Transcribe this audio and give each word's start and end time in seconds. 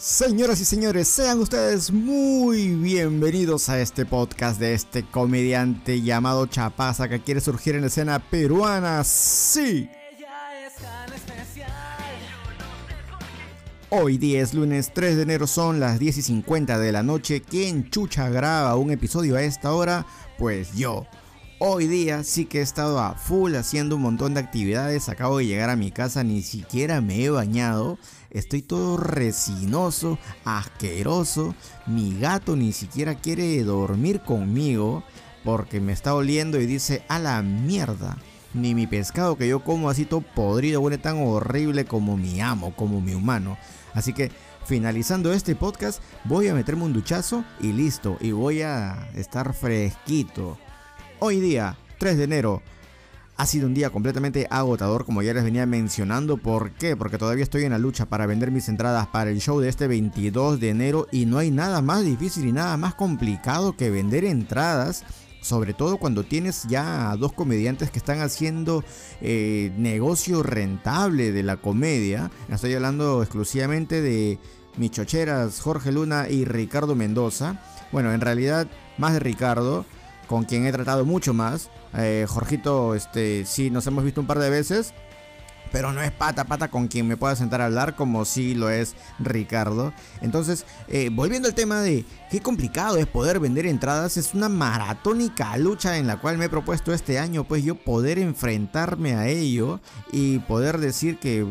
Señoras 0.00 0.60
y 0.60 0.64
señores, 0.64 1.08
sean 1.08 1.40
ustedes 1.40 1.92
muy 1.92 2.74
bienvenidos 2.74 3.68
a 3.68 3.80
este 3.80 4.06
podcast 4.06 4.58
de 4.58 4.72
este 4.72 5.02
comediante 5.04 6.00
llamado 6.00 6.46
Chapaza 6.46 7.08
que 7.08 7.20
quiere 7.20 7.42
surgir 7.42 7.74
en 7.74 7.82
la 7.82 7.86
escena 7.88 8.18
peruana. 8.18 9.04
Sí. 9.04 9.90
Hoy 13.92 14.18
día 14.18 14.40
es 14.40 14.54
lunes 14.54 14.92
3 14.94 15.16
de 15.16 15.22
enero, 15.22 15.48
son 15.48 15.80
las 15.80 15.98
10 15.98 16.18
y 16.18 16.22
50 16.22 16.78
de 16.78 16.92
la 16.92 17.02
noche. 17.02 17.42
¿Quién 17.42 17.90
chucha 17.90 18.28
graba 18.28 18.76
un 18.76 18.92
episodio 18.92 19.34
a 19.34 19.42
esta 19.42 19.72
hora? 19.72 20.06
Pues 20.38 20.76
yo. 20.76 21.08
Hoy 21.58 21.88
día 21.88 22.22
sí 22.22 22.44
que 22.44 22.60
he 22.60 22.62
estado 22.62 23.00
a 23.00 23.16
full 23.16 23.56
haciendo 23.56 23.96
un 23.96 24.02
montón 24.02 24.34
de 24.34 24.40
actividades. 24.40 25.08
Acabo 25.08 25.38
de 25.38 25.46
llegar 25.46 25.70
a 25.70 25.76
mi 25.76 25.90
casa, 25.90 26.22
ni 26.22 26.42
siquiera 26.42 27.00
me 27.00 27.24
he 27.24 27.30
bañado. 27.30 27.98
Estoy 28.30 28.62
todo 28.62 28.96
resinoso, 28.96 30.20
asqueroso. 30.44 31.56
Mi 31.88 32.16
gato 32.16 32.54
ni 32.54 32.72
siquiera 32.72 33.16
quiere 33.16 33.60
dormir 33.64 34.20
conmigo 34.20 35.02
porque 35.44 35.80
me 35.80 35.92
está 35.92 36.14
oliendo 36.14 36.60
y 36.60 36.66
dice 36.66 37.02
a 37.08 37.18
la 37.18 37.42
mierda. 37.42 38.18
Ni 38.52 38.74
mi 38.74 38.86
pescado 38.86 39.36
que 39.36 39.48
yo 39.48 39.62
como 39.62 39.90
así 39.90 40.04
todo 40.04 40.22
podrido 40.22 40.80
huele 40.80 40.98
tan 40.98 41.18
horrible 41.22 41.84
como 41.84 42.16
mi 42.16 42.40
amo, 42.40 42.74
como 42.74 43.00
mi 43.00 43.14
humano. 43.14 43.56
Así 43.94 44.12
que 44.12 44.30
finalizando 44.64 45.32
este 45.32 45.54
podcast 45.54 46.02
voy 46.24 46.48
a 46.48 46.54
meterme 46.54 46.84
un 46.84 46.92
duchazo 46.92 47.44
y 47.60 47.72
listo. 47.72 48.16
Y 48.20 48.32
voy 48.32 48.62
a 48.62 49.08
estar 49.14 49.54
fresquito. 49.54 50.58
Hoy 51.20 51.38
día, 51.38 51.76
3 51.98 52.18
de 52.18 52.24
enero, 52.24 52.62
ha 53.40 53.46
sido 53.46 53.68
un 53.68 53.72
día 53.74 53.88
completamente 53.88 54.46
agotador 54.50 55.06
como 55.06 55.22
ya 55.22 55.32
les 55.32 55.44
venía 55.44 55.64
mencionando. 55.64 56.36
¿Por 56.36 56.72
qué? 56.72 56.94
Porque 56.94 57.16
todavía 57.16 57.42
estoy 57.42 57.64
en 57.64 57.72
la 57.72 57.78
lucha 57.78 58.04
para 58.04 58.26
vender 58.26 58.50
mis 58.50 58.68
entradas 58.68 59.06
para 59.06 59.30
el 59.30 59.40
show 59.40 59.60
de 59.60 59.70
este 59.70 59.86
22 59.86 60.60
de 60.60 60.68
enero 60.68 61.06
y 61.10 61.24
no 61.24 61.38
hay 61.38 61.50
nada 61.50 61.80
más 61.80 62.04
difícil 62.04 62.46
y 62.46 62.52
nada 62.52 62.76
más 62.76 62.94
complicado 62.94 63.76
que 63.76 63.88
vender 63.88 64.24
entradas. 64.24 65.04
Sobre 65.40 65.72
todo 65.74 65.96
cuando 65.96 66.24
tienes 66.24 66.64
ya 66.68 67.16
dos 67.18 67.32
comediantes 67.32 67.90
que 67.90 67.98
están 67.98 68.20
haciendo 68.20 68.84
eh, 69.20 69.72
negocio 69.76 70.42
rentable 70.42 71.32
de 71.32 71.42
la 71.42 71.56
comedia. 71.56 72.30
Estoy 72.48 72.74
hablando 72.74 73.22
exclusivamente 73.22 74.02
de 74.02 74.38
Michocheras, 74.76 75.60
Jorge 75.60 75.92
Luna 75.92 76.28
y 76.28 76.44
Ricardo 76.44 76.94
Mendoza. 76.94 77.62
Bueno, 77.92 78.12
en 78.12 78.20
realidad 78.20 78.66
más 78.98 79.14
de 79.14 79.20
Ricardo 79.20 79.86
con 80.26 80.44
quien 80.44 80.66
he 80.66 80.72
tratado 80.72 81.04
mucho 81.04 81.34
más. 81.34 81.70
Eh, 81.94 82.24
Jorgito, 82.28 82.94
este, 82.94 83.44
sí, 83.46 83.68
nos 83.70 83.86
hemos 83.88 84.04
visto 84.04 84.20
un 84.20 84.28
par 84.28 84.38
de 84.38 84.48
veces. 84.48 84.94
Pero 85.72 85.92
no 85.92 86.02
es 86.02 86.10
pata 86.10 86.44
pata 86.44 86.68
con 86.68 86.88
quien 86.88 87.06
me 87.06 87.16
pueda 87.16 87.36
sentar 87.36 87.60
a 87.60 87.66
hablar 87.66 87.94
como 87.96 88.24
sí 88.24 88.54
lo 88.54 88.70
es 88.70 88.94
Ricardo. 89.18 89.92
Entonces, 90.20 90.66
eh, 90.88 91.10
volviendo 91.12 91.48
al 91.48 91.54
tema 91.54 91.80
de 91.80 92.04
qué 92.30 92.40
complicado 92.40 92.96
es 92.96 93.06
poder 93.06 93.40
vender 93.40 93.66
entradas, 93.66 94.16
es 94.16 94.34
una 94.34 94.48
maratónica 94.48 95.56
lucha 95.56 95.98
en 95.98 96.06
la 96.06 96.16
cual 96.16 96.38
me 96.38 96.46
he 96.46 96.50
propuesto 96.50 96.92
este 96.92 97.18
año, 97.18 97.44
pues 97.44 97.64
yo 97.64 97.74
poder 97.74 98.18
enfrentarme 98.18 99.14
a 99.14 99.28
ello 99.28 99.80
y 100.12 100.38
poder 100.40 100.78
decir 100.78 101.18
que 101.18 101.46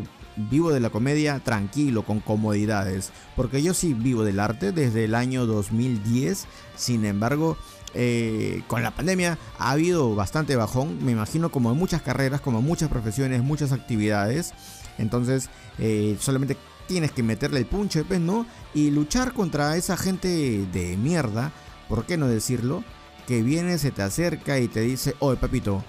vivo 0.50 0.72
de 0.72 0.80
la 0.80 0.90
comedia 0.90 1.40
tranquilo, 1.40 2.04
con 2.04 2.20
comodidades. 2.20 3.12
Porque 3.36 3.62
yo 3.62 3.73
sí 3.73 3.94
vivo 3.94 4.23
del 4.23 4.40
arte 4.40 4.72
desde 4.72 5.06
el 5.06 5.16
año 5.16 5.46
2010. 5.46 6.46
Sin 6.76 7.06
embargo, 7.06 7.58
eh, 7.94 8.62
con 8.68 8.84
la 8.84 8.92
pandemia 8.92 9.38
ha 9.58 9.72
habido 9.72 10.16
bastante 10.16 10.56
bajón, 10.56 11.04
me 11.04 11.12
imagino 11.12 11.50
como 11.50 11.72
en 11.72 11.78
muchas 11.78 12.02
carreras, 12.02 12.41
como 12.41 12.59
en 12.59 12.66
muchas 12.66 12.90
profesiones, 12.90 13.44
muchas 13.44 13.72
actividades. 13.72 14.53
Entonces, 14.97 15.50
eh, 15.80 16.18
solamente 16.19 16.58
tienes 16.88 17.12
que 17.12 17.24
meterle 17.24 17.59
el 17.59 17.66
punche, 17.66 18.03
pues, 18.03 18.19
¿no? 18.19 18.46
Y 18.74 18.92
luchar 18.92 19.34
contra 19.34 19.75
esa 19.78 19.97
gente 19.97 20.66
de 20.72 20.97
mierda, 20.97 21.52
¿por 21.88 22.06
qué 22.06 22.18
no 22.18 22.28
decirlo? 22.28 22.84
Que 23.28 23.42
viene, 23.44 23.78
se 23.78 23.92
te 23.92 24.02
acerca 24.02 24.59
y 24.59 24.68
te 24.68 24.81
dice, 24.81 25.16
oye, 25.19 25.38
papito, 25.38 25.84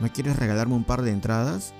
¿me 0.00 0.10
quieres 0.10 0.36
regalarme 0.36 0.74
un 0.74 0.84
par 0.84 1.02
de 1.02 1.12
entradas? 1.12 1.74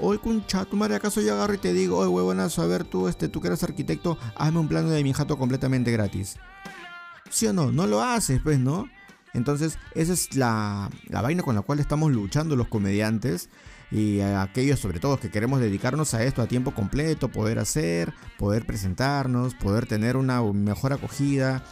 Oye, 0.00 0.18
concha, 0.18 0.64
tu 0.64 0.76
madre, 0.76 0.96
¿acaso 0.96 1.20
yo 1.20 1.34
agarro 1.34 1.54
y 1.54 1.58
te 1.58 1.72
digo, 1.72 1.98
oye, 1.98 2.08
huevonazo, 2.08 2.62
a 2.62 2.66
ver 2.66 2.84
tú, 2.84 3.08
este, 3.08 3.28
tú 3.28 3.40
que 3.40 3.48
eres 3.48 3.62
arquitecto, 3.62 4.18
hazme 4.36 4.60
un 4.60 4.68
plano 4.68 4.90
de 4.90 5.02
mi 5.02 5.12
jato 5.12 5.38
completamente 5.38 5.90
gratis? 5.90 6.36
¿Sí 7.30 7.46
o 7.46 7.52
no? 7.52 7.72
No 7.72 7.86
lo 7.86 8.02
haces, 8.02 8.40
pues, 8.42 8.58
¿no? 8.58 8.86
Entonces, 9.32 9.78
esa 9.94 10.12
es 10.12 10.34
la, 10.36 10.90
la 11.08 11.22
vaina 11.22 11.42
con 11.42 11.54
la 11.54 11.62
cual 11.62 11.78
estamos 11.80 12.12
luchando 12.12 12.56
los 12.56 12.68
comediantes 12.68 13.50
y 13.90 14.20
aquellos 14.20 14.80
sobre 14.80 14.98
todo 14.98 15.20
que 15.20 15.30
queremos 15.30 15.60
dedicarnos 15.60 16.14
a 16.14 16.24
esto 16.24 16.42
a 16.42 16.48
tiempo 16.48 16.72
completo, 16.72 17.28
poder 17.28 17.58
hacer, 17.58 18.12
poder 18.38 18.66
presentarnos, 18.66 19.54
poder 19.54 19.86
tener 19.86 20.16
una 20.16 20.42
mejor 20.42 20.92
acogida. 20.92 21.62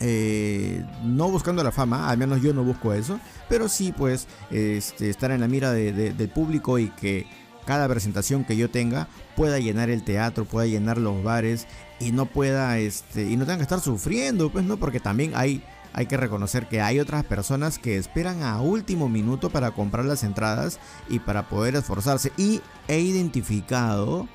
Eh, 0.00 0.84
no 1.02 1.28
buscando 1.28 1.64
la 1.64 1.72
fama, 1.72 2.08
al 2.08 2.18
menos 2.18 2.40
yo 2.40 2.54
no 2.54 2.62
busco 2.62 2.92
eso, 2.92 3.18
pero 3.48 3.68
sí 3.68 3.92
pues 3.96 4.28
este, 4.50 5.10
estar 5.10 5.32
en 5.32 5.40
la 5.40 5.48
mira 5.48 5.72
del 5.72 6.28
público 6.28 6.78
y 6.78 6.88
que 6.90 7.26
cada 7.66 7.88
presentación 7.88 8.44
que 8.44 8.56
yo 8.56 8.70
tenga 8.70 9.08
pueda 9.36 9.58
llenar 9.58 9.90
el 9.90 10.02
teatro, 10.02 10.44
pueda 10.44 10.66
llenar 10.66 10.98
los 10.98 11.22
bares 11.22 11.66
y 12.00 12.12
no 12.12 12.26
pueda, 12.26 12.78
este, 12.78 13.24
y 13.24 13.36
no 13.36 13.44
tenga 13.44 13.58
que 13.58 13.64
estar 13.64 13.80
sufriendo, 13.80 14.50
pues 14.50 14.64
no, 14.64 14.78
porque 14.78 15.00
también 15.00 15.32
hay, 15.34 15.62
hay 15.92 16.06
que 16.06 16.16
reconocer 16.16 16.68
que 16.68 16.80
hay 16.80 17.00
otras 17.00 17.24
personas 17.24 17.78
que 17.78 17.96
esperan 17.96 18.42
a 18.42 18.60
último 18.60 19.08
minuto 19.08 19.50
para 19.50 19.72
comprar 19.72 20.04
las 20.04 20.22
entradas 20.22 20.78
y 21.08 21.18
para 21.18 21.48
poder 21.48 21.76
esforzarse. 21.76 22.32
Y 22.36 22.62
he 22.86 23.00
identificado 23.00 24.28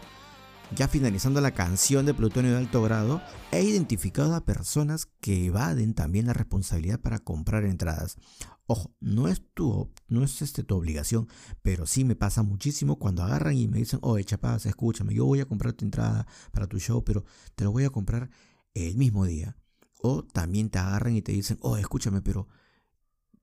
ya 0.76 0.88
finalizando 0.88 1.42
la 1.42 1.52
canción 1.52 2.06
de 2.06 2.14
Plutonio 2.14 2.52
de 2.52 2.58
alto 2.58 2.82
grado, 2.82 3.22
he 3.52 3.62
identificado 3.64 4.36
a 4.36 4.46
personas 4.46 5.08
que 5.20 5.46
evaden 5.46 5.94
también 5.94 6.28
la 6.28 6.34
responsabilidad 6.34 7.00
para 7.00 7.20
comprar 7.20 7.66
entradas. 7.66 8.18
Ojo, 8.66 8.96
no 9.00 9.28
es 9.28 9.42
tu, 9.54 9.92
no 10.08 10.24
es 10.24 10.42
este, 10.42 10.64
tu 10.64 10.76
obligación, 10.76 11.28
pero 11.62 11.86
sí 11.86 12.04
me 12.04 12.16
pasa 12.16 12.44
muchísimo 12.44 12.98
cuando 12.98 13.24
agarran 13.24 13.56
y 13.56 13.68
me 13.68 13.80
dicen, 13.80 14.00
oye, 14.02 14.24
chapaz, 14.24 14.66
escúchame, 14.66 15.14
yo 15.14 15.26
voy 15.26 15.42
a 15.42 15.46
comprar 15.46 15.74
tu 15.74 15.86
entrada 15.86 16.26
para 16.52 16.68
tu 16.68 16.80
show, 16.80 17.04
pero 17.04 17.26
te 17.56 17.66
lo 17.66 17.72
voy 17.72 17.84
a 17.84 17.90
comprar 17.90 18.30
el 18.74 18.96
mismo 18.96 19.26
día. 19.26 19.58
O 20.02 20.24
también 20.24 20.70
te 20.70 20.80
agarran 20.80 21.16
y 21.16 21.22
te 21.22 21.34
dicen, 21.34 21.58
oye, 21.62 21.82
escúchame, 21.82 22.22
pero 22.22 22.48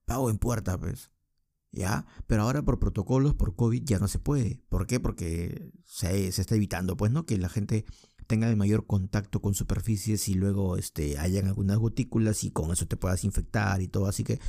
pago 0.04 0.30
en 0.30 0.38
puerta, 0.38 0.78
pues. 0.78 1.10
¿Ya? 1.72 2.06
Pero 2.26 2.42
ahora 2.42 2.62
por 2.62 2.78
protocolos, 2.78 3.34
por 3.34 3.54
COVID, 3.54 3.82
ya 3.84 3.98
no 3.98 4.08
se 4.08 4.18
puede. 4.18 4.60
¿Por 4.68 4.86
qué? 4.86 5.00
Porque 5.00 5.72
se, 5.84 6.28
está 6.28 6.54
evitando, 6.54 6.96
pues, 6.96 7.12
¿no? 7.12 7.26
Que 7.26 7.38
la 7.38 7.48
gente 7.48 7.84
tenga 8.26 8.48
el 8.48 8.56
mayor 8.56 8.86
contacto 8.86 9.40
con 9.40 9.54
superficies 9.54 10.28
y 10.28 10.34
luego 10.34 10.76
este, 10.76 11.18
hayan 11.18 11.46
algunas 11.46 11.78
gotículas 11.78 12.44
y 12.44 12.50
con 12.50 12.70
eso 12.70 12.86
te 12.86 12.96
puedas 12.96 13.24
infectar 13.24 13.82
y 13.82 13.88
todo. 13.88 14.06
Así 14.06 14.24
que 14.24 14.40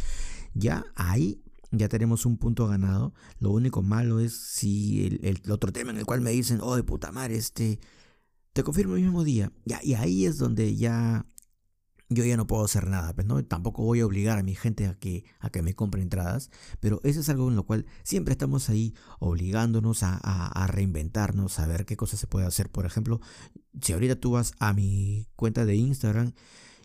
ya 0.53 0.85
ahí 0.95 1.41
ya 1.71 1.87
tenemos 1.87 2.25
un 2.25 2.37
punto 2.37 2.67
ganado. 2.67 3.13
Lo 3.39 3.51
único 3.51 3.81
malo 3.81 4.19
es 4.19 4.33
si 4.33 5.19
el, 5.21 5.41
otro 5.49 5.71
tema 5.71 5.91
en 5.91 5.97
el 5.97 6.05
cual 6.05 6.21
me 6.21 6.31
dicen, 6.31 6.59
oh, 6.61 6.75
de 6.75 6.83
puta 6.83 7.11
madre, 7.11 7.37
este, 7.37 7.79
te 8.53 8.63
confirmo 8.63 8.95
el 8.95 9.03
mismo 9.03 9.23
día. 9.23 9.51
Ya, 9.65 9.79
y 9.81 9.93
ahí 9.93 10.25
es 10.25 10.37
donde 10.37 10.75
ya 10.75 11.25
yo 12.13 12.25
ya 12.25 12.35
no 12.35 12.45
puedo 12.45 12.65
hacer 12.65 12.89
nada, 12.89 13.13
pues 13.15 13.25
no, 13.25 13.41
tampoco 13.45 13.83
voy 13.83 14.01
a 14.01 14.05
obligar 14.05 14.37
a 14.37 14.43
mi 14.43 14.53
gente 14.53 14.85
a 14.85 14.95
que, 14.95 15.23
a 15.39 15.49
que 15.49 15.61
me 15.61 15.73
compre 15.73 16.01
entradas, 16.01 16.51
pero 16.81 16.99
eso 17.05 17.21
es 17.21 17.29
algo 17.29 17.47
en 17.47 17.55
lo 17.55 17.63
cual 17.65 17.85
siempre 18.03 18.33
estamos 18.33 18.69
ahí 18.69 18.93
obligándonos 19.19 20.03
a, 20.03 20.67
reinventarnos, 20.67 21.59
a 21.59 21.67
ver 21.67 21.85
qué 21.85 21.95
cosas 21.95 22.19
se 22.19 22.27
puede 22.27 22.45
hacer. 22.45 22.69
Por 22.69 22.85
ejemplo, 22.85 23.21
si 23.81 23.93
ahorita 23.93 24.17
tú 24.17 24.31
vas 24.31 24.53
a 24.59 24.73
mi 24.73 25.29
cuenta 25.37 25.65
de 25.65 25.75
Instagram 25.75 26.33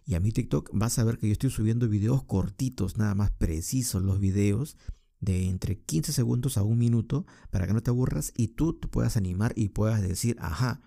y 0.04 0.14
a 0.14 0.20
mi 0.20 0.30
TikTok, 0.30 0.70
vas 0.72 1.00
a 1.00 1.04
ver 1.04 1.18
que 1.18 1.26
yo 1.26 1.32
estoy 1.32 1.50
subiendo 1.50 1.88
videos 1.88 2.22
cortitos, 2.22 2.96
nada 2.96 3.16
más 3.16 3.32
precisos 3.32 4.04
los 4.04 4.20
videos 4.20 4.76
de 5.18 5.48
entre 5.48 5.80
15 5.80 6.12
segundos 6.12 6.56
a 6.56 6.62
un 6.62 6.78
minuto 6.78 7.26
para 7.50 7.66
que 7.66 7.72
no 7.72 7.82
te 7.82 7.90
aburras 7.90 8.32
y 8.36 8.48
tú 8.48 8.74
te 8.74 8.86
puedas 8.86 9.16
animar 9.16 9.54
y 9.56 9.70
puedas 9.70 10.02
decir, 10.02 10.36
ajá, 10.38 10.82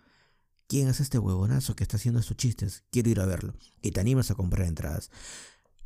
¿Quién 0.69 0.87
es 0.87 0.99
este 0.99 1.17
huevonazo 1.17 1.75
que 1.75 1.83
está 1.83 1.97
haciendo 1.97 2.19
estos 2.19 2.37
chistes? 2.37 2.83
Quiero 2.91 3.09
ir 3.09 3.19
a 3.19 3.25
verlo. 3.25 3.55
Y 3.81 3.89
te 3.89 4.01
animas 4.01 4.29
a 4.29 4.35
comprar 4.35 4.67
entradas. 4.67 5.09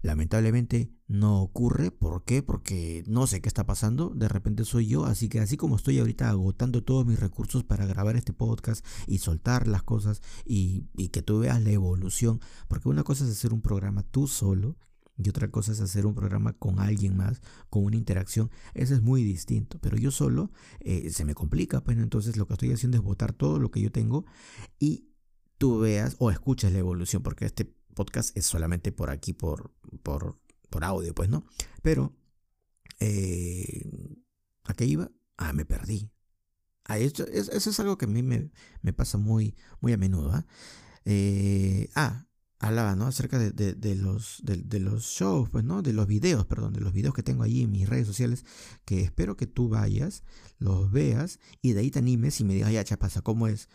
Lamentablemente 0.02 0.92
no 1.08 1.42
ocurre. 1.42 1.90
¿Por 1.90 2.26
qué? 2.26 2.44
Porque 2.44 3.02
no 3.08 3.26
sé 3.26 3.42
qué 3.42 3.48
está 3.48 3.66
pasando. 3.66 4.10
De 4.10 4.28
repente 4.28 4.66
soy 4.66 4.88
yo. 4.88 5.06
Así 5.06 5.30
que 5.30 5.40
así 5.40 5.56
como 5.56 5.78
estoy 5.78 6.00
ahorita 6.00 6.30
agotando 6.30 6.84
todos 6.84 7.06
mis 7.06 7.18
recursos 7.18 7.64
para 7.64 7.86
grabar 7.86 8.18
este 8.18 8.34
podcast 8.34 8.86
y 9.08 9.20
soltar 9.20 9.70
las 9.70 9.84
cosas 9.84 10.22
y, 10.44 10.90
y 10.98 11.08
que 11.08 11.22
tú 11.22 11.40
veas 11.40 11.64
la 11.64 11.72
evolución. 11.72 12.42
Porque 12.68 12.90
una 12.90 13.06
cosa 13.06 13.24
es 13.24 13.32
hacer 13.32 13.54
un 13.54 13.62
programa 13.62 14.04
tú 14.04 14.28
solo 14.28 14.76
y 15.18 15.30
otra 15.30 15.50
cosa 15.50 15.72
es 15.72 15.80
hacer 15.80 16.06
un 16.06 16.16
programa 16.16 16.54
con 16.54 16.80
alguien 16.80 17.16
más, 17.16 17.42
con 17.70 17.86
una 17.86 17.98
interacción. 17.98 18.50
Eso 18.74 18.96
es 18.96 19.02
muy 19.02 19.24
distinto. 19.24 19.80
Pero 19.80 19.98
yo 19.98 20.12
solo 20.12 20.52
eh, 20.80 21.10
se 21.12 21.26
me 21.26 21.36
complica, 21.36 21.84
pues 21.84 21.98
entonces 21.98 22.38
lo 22.38 22.48
que 22.48 22.54
estoy 22.54 22.72
haciendo 22.72 22.98
es 22.98 23.04
votar 23.04 23.34
todo 23.34 23.60
lo 23.60 23.72
que 23.72 23.82
yo 23.82 23.92
tengo 23.92 24.26
y 24.80 25.10
tú 25.58 25.80
veas 25.80 26.16
o 26.20 26.32
escuches 26.32 26.74
la 26.74 26.80
evolución, 26.80 27.22
porque 27.22 27.46
este 27.46 27.66
podcast 27.94 28.36
es 28.36 28.46
solamente 28.46 28.92
por 28.92 29.10
aquí, 29.10 29.34
por, 29.34 29.72
por, 30.02 30.40
por 30.70 30.84
audio, 30.84 31.14
pues, 31.14 31.30
¿no? 31.30 31.46
Pero, 31.82 32.16
eh, 33.00 34.18
¿a 34.64 34.74
qué 34.74 34.86
iba? 34.86 35.12
Ah, 35.38 35.54
me 35.54 35.66
perdí. 35.66 36.12
Ah, 36.86 36.98
eso, 36.98 37.26
es 37.28 37.80
algo 37.80 37.98
que 37.98 38.06
a 38.06 38.10
mí 38.10 38.24
me, 38.24 38.52
me 38.82 38.94
pasa 38.94 39.18
muy, 39.18 39.56
muy 39.80 39.94
a 39.94 39.98
menudo. 39.98 40.34
¿ah? 40.34 40.46
Eh, 41.06 41.90
ah, 41.96 42.28
hablaba, 42.64 42.96
¿no? 42.96 43.08
Acerca 43.08 43.38
de, 43.38 43.52
de, 43.52 43.96
los, 43.96 44.42
de, 44.44 44.80
los 44.80 45.04
shows, 45.04 45.50
pues, 45.50 45.64
¿no? 45.66 45.82
De 45.82 45.92
los 45.92 46.08
videos, 46.08 46.46
perdón, 46.46 46.74
de 46.74 46.80
los 46.80 46.94
videos 46.94 47.14
que 47.14 47.24
tengo 47.24 47.44
allí 47.44 47.62
en 47.64 47.72
mis 47.72 47.90
redes 47.90 48.08
sociales, 48.08 48.46
que 48.86 49.02
espero 49.02 49.36
que 49.36 49.48
tú 49.48 49.68
vayas, 49.68 50.24
los 50.60 50.92
veas 50.92 51.40
y 51.62 51.74
de 51.74 51.82
ahí 51.82 51.92
te 51.92 52.00
animes 52.00 52.40
y 52.40 52.46
me 52.46 52.54
digas, 52.54 52.72
ya, 52.72 52.84
chapasa, 52.84 53.22
¿cómo 53.22 53.48
es? 53.48 53.70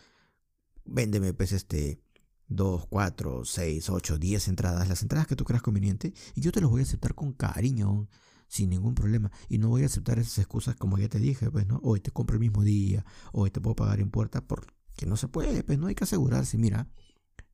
Véndeme, 0.85 1.33
pues, 1.33 1.51
este, 1.51 2.01
2, 2.47 2.87
4, 2.87 3.45
6, 3.45 3.89
8, 3.89 4.17
10 4.17 4.47
entradas, 4.47 4.87
las 4.89 5.03
entradas 5.03 5.27
que 5.27 5.35
tú 5.35 5.43
creas 5.45 5.61
conveniente, 5.61 6.13
y 6.33 6.41
yo 6.41 6.51
te 6.51 6.59
los 6.59 6.71
voy 6.71 6.81
a 6.81 6.83
aceptar 6.83 7.13
con 7.13 7.33
cariño, 7.33 8.09
sin 8.47 8.71
ningún 8.71 8.95
problema. 8.95 9.31
Y 9.49 9.59
no 9.59 9.69
voy 9.69 9.83
a 9.83 9.85
aceptar 9.85 10.17
esas 10.17 10.39
excusas 10.39 10.75
como 10.75 10.97
ya 10.97 11.09
te 11.09 11.19
dije, 11.19 11.51
pues, 11.51 11.67
¿no? 11.67 11.79
Hoy 11.83 11.99
te 12.01 12.09
compro 12.11 12.35
el 12.35 12.39
mismo 12.39 12.63
día, 12.63 13.05
hoy 13.33 13.51
te 13.51 13.61
puedo 13.61 13.75
pagar 13.75 13.99
en 13.99 14.09
puerta, 14.09 14.41
porque 14.41 15.05
no 15.05 15.15
se 15.15 15.27
puede, 15.27 15.63
pues, 15.63 15.77
no 15.77 15.85
hay 15.85 15.95
que 15.95 16.05
asegurarse. 16.05 16.57
Mira, 16.57 16.89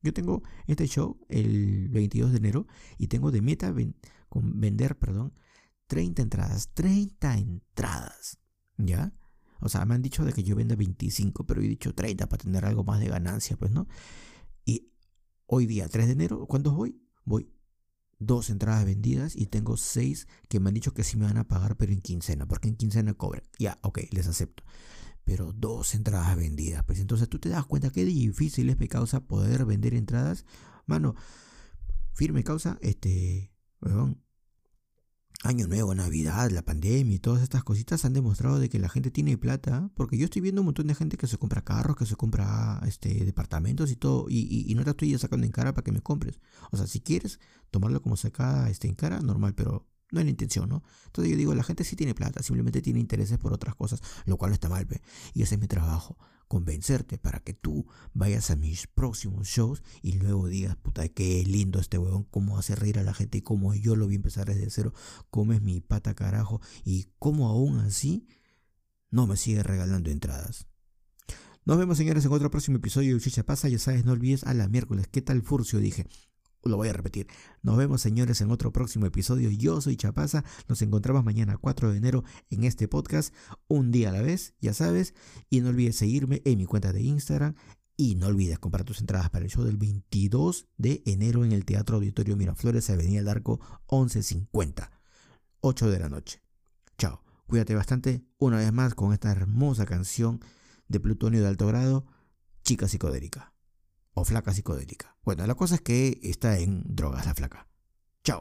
yo 0.06 0.12
tengo 0.12 0.42
este 0.66 0.86
show 0.86 1.18
el 1.28 1.88
22 1.88 2.32
de 2.32 2.38
enero 2.38 2.66
y 2.98 3.08
tengo 3.08 3.30
de 3.30 3.42
meta 3.42 3.74
con 4.28 4.60
vender, 4.60 4.98
perdón, 4.98 5.34
30 5.88 6.22
entradas, 6.22 6.70
30 6.74 7.38
entradas, 7.38 8.38
¿ya? 8.76 9.12
O 9.60 9.68
sea, 9.68 9.84
me 9.84 9.94
han 9.94 10.02
dicho 10.02 10.24
de 10.24 10.32
que 10.32 10.42
yo 10.42 10.56
venda 10.56 10.76
25, 10.76 11.46
pero 11.46 11.60
he 11.60 11.68
dicho 11.68 11.94
30 11.94 12.28
para 12.28 12.42
tener 12.42 12.64
algo 12.64 12.84
más 12.84 13.00
de 13.00 13.08
ganancia, 13.08 13.56
pues, 13.56 13.70
¿no? 13.70 13.88
Y 14.64 14.92
hoy 15.46 15.66
día, 15.66 15.88
3 15.88 16.06
de 16.06 16.12
enero, 16.12 16.46
¿cuántos 16.46 16.74
voy? 16.74 17.00
Voy 17.24 17.50
dos 18.18 18.50
entradas 18.50 18.84
vendidas 18.84 19.36
y 19.36 19.46
tengo 19.46 19.76
seis 19.76 20.26
que 20.48 20.60
me 20.60 20.68
han 20.68 20.74
dicho 20.74 20.94
que 20.94 21.04
sí 21.04 21.16
me 21.16 21.26
van 21.26 21.36
a 21.36 21.48
pagar, 21.48 21.76
pero 21.76 21.92
en 21.92 22.00
quincena, 22.00 22.46
porque 22.46 22.68
en 22.68 22.76
quincena 22.76 23.14
cobran. 23.14 23.42
Ya, 23.58 23.78
ok, 23.82 24.00
les 24.10 24.26
acepto. 24.26 24.64
Pero 25.26 25.52
dos 25.52 25.94
entradas 25.96 26.36
vendidas, 26.36 26.84
pues 26.84 27.00
entonces 27.00 27.28
tú 27.28 27.40
te 27.40 27.48
das 27.48 27.66
cuenta 27.66 27.90
que 27.90 28.04
difícil 28.04 28.70
es, 28.70 28.78
mi 28.78 28.86
causa, 28.86 29.20
poder 29.26 29.64
vender 29.64 29.92
entradas. 29.92 30.44
Mano, 30.86 31.16
firme 32.14 32.44
causa, 32.44 32.78
este, 32.80 33.52
Año 35.42 35.66
Nuevo, 35.66 35.94
Navidad, 35.94 36.50
la 36.50 36.62
pandemia 36.62 37.16
y 37.16 37.18
todas 37.18 37.42
estas 37.42 37.64
cositas 37.64 38.04
han 38.04 38.12
demostrado 38.12 38.60
de 38.60 38.68
que 38.68 38.78
la 38.78 38.88
gente 38.88 39.10
tiene 39.10 39.36
plata, 39.36 39.90
porque 39.96 40.16
yo 40.16 40.26
estoy 40.26 40.42
viendo 40.42 40.60
un 40.60 40.66
montón 40.66 40.86
de 40.86 40.94
gente 40.94 41.16
que 41.16 41.26
se 41.26 41.38
compra 41.38 41.62
carros, 41.62 41.96
que 41.96 42.06
se 42.06 42.14
compra 42.14 42.80
este, 42.86 43.24
departamentos 43.24 43.90
y 43.90 43.96
todo, 43.96 44.26
y, 44.28 44.72
no 44.76 44.84
te 44.84 44.90
estoy 44.90 45.18
sacando 45.18 45.44
en 45.44 45.52
cara 45.52 45.74
para 45.74 45.84
que 45.84 45.92
me 45.92 46.02
compres. 46.02 46.40
O 46.70 46.76
sea, 46.76 46.86
si 46.86 47.00
quieres 47.00 47.40
tomarlo 47.70 48.00
como 48.00 48.16
saca 48.16 48.70
este, 48.70 48.88
en 48.88 48.94
cara, 48.94 49.20
normal, 49.20 49.54
pero 49.54 49.88
no 50.10 50.20
es 50.20 50.26
la 50.26 50.30
intención, 50.30 50.68
¿no? 50.68 50.82
Entonces 51.06 51.30
yo 51.30 51.36
digo, 51.36 51.54
la 51.54 51.62
gente 51.62 51.84
sí 51.84 51.96
tiene 51.96 52.14
plata, 52.14 52.42
simplemente 52.42 52.82
tiene 52.82 53.00
intereses 53.00 53.38
por 53.38 53.52
otras 53.52 53.74
cosas, 53.74 54.02
lo 54.24 54.36
cual 54.36 54.50
no 54.50 54.54
está 54.54 54.68
mal, 54.68 54.86
y 55.34 55.42
ese 55.42 55.56
es 55.56 55.60
mi 55.60 55.66
trabajo, 55.66 56.18
convencerte 56.48 57.18
para 57.18 57.40
que 57.40 57.54
tú 57.54 57.86
vayas 58.14 58.50
a 58.50 58.56
mis 58.56 58.86
próximos 58.86 59.48
shows 59.48 59.82
y 60.02 60.12
luego 60.12 60.46
digas, 60.46 60.76
puta, 60.76 61.08
qué 61.08 61.42
lindo 61.44 61.80
este 61.80 61.98
huevón, 61.98 62.24
cómo 62.24 62.58
hace 62.58 62.76
reír 62.76 62.98
a 62.98 63.02
la 63.02 63.14
gente 63.14 63.38
y 63.38 63.42
cómo 63.42 63.74
yo 63.74 63.96
lo 63.96 64.08
a 64.08 64.12
empezar 64.12 64.46
desde 64.46 64.70
cero, 64.70 64.92
cómo 65.30 65.52
es 65.52 65.62
mi 65.62 65.80
pata 65.80 66.14
carajo 66.14 66.60
y 66.84 67.08
cómo 67.18 67.48
aún 67.48 67.78
así 67.80 68.28
no 69.10 69.26
me 69.26 69.36
sigue 69.36 69.62
regalando 69.62 70.10
entradas. 70.10 70.66
Nos 71.64 71.78
vemos 71.78 71.98
señores 71.98 72.24
en 72.24 72.32
otro 72.32 72.48
próximo 72.48 72.76
episodio 72.76 73.14
de 73.14 73.20
Chicha 73.20 73.42
Pasa, 73.42 73.68
ya 73.68 73.80
sabes, 73.80 74.04
no 74.04 74.12
olvides 74.12 74.44
a 74.44 74.54
la 74.54 74.68
miércoles, 74.68 75.08
¿qué 75.10 75.20
tal 75.20 75.42
Furcio? 75.42 75.80
Dije, 75.80 76.06
lo 76.68 76.76
voy 76.76 76.88
a 76.88 76.92
repetir. 76.92 77.26
Nos 77.62 77.76
vemos 77.76 78.00
señores 78.00 78.40
en 78.40 78.50
otro 78.50 78.72
próximo 78.72 79.06
episodio. 79.06 79.50
Yo 79.50 79.80
soy 79.80 79.96
Chapaza. 79.96 80.44
Nos 80.68 80.82
encontramos 80.82 81.24
mañana 81.24 81.56
4 81.56 81.92
de 81.92 81.98
enero 81.98 82.24
en 82.50 82.64
este 82.64 82.88
podcast. 82.88 83.34
Un 83.68 83.92
día 83.92 84.10
a 84.10 84.12
la 84.12 84.22
vez, 84.22 84.54
ya 84.60 84.74
sabes. 84.74 85.14
Y 85.50 85.60
no 85.60 85.70
olvides 85.70 85.96
seguirme 85.96 86.42
en 86.44 86.58
mi 86.58 86.66
cuenta 86.66 86.92
de 86.92 87.02
Instagram. 87.02 87.54
Y 87.96 88.14
no 88.14 88.26
olvides 88.26 88.58
comprar 88.58 88.84
tus 88.84 89.00
entradas 89.00 89.30
para 89.30 89.44
el 89.44 89.50
show 89.50 89.64
del 89.64 89.78
22 89.78 90.68
de 90.76 91.02
enero 91.06 91.44
en 91.44 91.52
el 91.52 91.64
Teatro 91.64 91.96
Auditorio 91.96 92.36
Miraflores, 92.36 92.90
Avenida 92.90 93.18
del 93.18 93.28
Arco 93.28 93.60
1150. 93.90 94.90
8 95.60 95.90
de 95.90 95.98
la 95.98 96.08
noche. 96.08 96.42
Chao. 96.98 97.22
Cuídate 97.46 97.74
bastante 97.74 98.26
una 98.38 98.58
vez 98.58 98.72
más 98.72 98.94
con 98.94 99.12
esta 99.12 99.30
hermosa 99.30 99.86
canción 99.86 100.40
de 100.88 101.00
Plutonio 101.00 101.40
de 101.40 101.48
alto 101.48 101.66
grado, 101.66 102.06
Chica 102.64 102.88
Psicodélica 102.88 103.55
o 104.16 104.24
flaca 104.24 104.52
psicodélica. 104.52 105.14
Bueno, 105.24 105.46
la 105.46 105.54
cosa 105.54 105.76
es 105.76 105.82
que 105.82 106.18
está 106.22 106.58
en 106.58 106.82
drogas 106.86 107.26
la 107.26 107.34
flaca. 107.34 107.68
Chao. 108.24 108.40